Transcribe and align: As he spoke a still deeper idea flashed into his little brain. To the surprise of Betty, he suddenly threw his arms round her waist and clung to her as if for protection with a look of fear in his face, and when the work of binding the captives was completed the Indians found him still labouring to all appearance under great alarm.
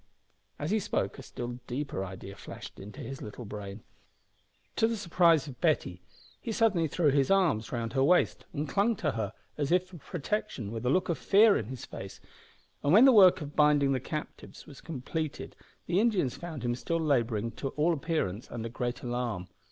As 0.57 0.71
he 0.71 0.79
spoke 0.79 1.19
a 1.19 1.21
still 1.21 1.59
deeper 1.67 2.03
idea 2.03 2.35
flashed 2.35 2.79
into 2.79 3.01
his 3.01 3.21
little 3.21 3.45
brain. 3.45 3.83
To 4.77 4.87
the 4.87 4.97
surprise 4.97 5.47
of 5.47 5.61
Betty, 5.61 6.01
he 6.39 6.51
suddenly 6.51 6.87
threw 6.87 7.11
his 7.11 7.29
arms 7.29 7.71
round 7.71 7.93
her 7.93 8.03
waist 8.03 8.45
and 8.51 8.67
clung 8.67 8.95
to 8.95 9.11
her 9.11 9.31
as 9.59 9.71
if 9.71 9.89
for 9.89 9.97
protection 9.97 10.71
with 10.71 10.87
a 10.87 10.89
look 10.89 11.07
of 11.09 11.19
fear 11.19 11.55
in 11.55 11.65
his 11.67 11.85
face, 11.85 12.19
and 12.81 12.93
when 12.93 13.05
the 13.05 13.11
work 13.11 13.41
of 13.41 13.55
binding 13.55 13.91
the 13.91 13.99
captives 13.99 14.65
was 14.65 14.81
completed 14.81 15.55
the 15.85 15.99
Indians 15.99 16.35
found 16.35 16.63
him 16.63 16.73
still 16.73 16.99
labouring 16.99 17.51
to 17.51 17.67
all 17.77 17.93
appearance 17.93 18.49
under 18.49 18.69
great 18.69 19.03
alarm. 19.03 19.49